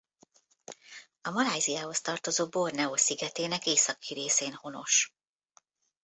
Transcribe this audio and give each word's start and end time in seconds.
A 1.21 1.29
Malajziához 1.31 2.01
tartozó 2.01 2.47
Borneó 2.47 2.95
szigetének 2.95 3.65
északi 3.65 4.13
részén 4.13 4.53
honos. 4.53 5.13